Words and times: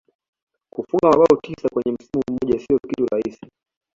kufunga 0.73 1.07
mabao 1.09 1.41
tisa 1.43 1.69
kwenye 1.69 1.91
msimu 1.99 2.23
mmoja 2.31 2.59
sio 2.59 2.79
kitu 2.89 3.05
rahisi 3.05 3.49